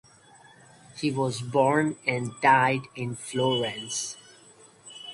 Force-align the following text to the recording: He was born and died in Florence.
He 0.95 1.11
was 1.11 1.41
born 1.43 1.95
and 2.07 2.31
died 2.41 2.87
in 2.95 3.13
Florence. 3.15 4.17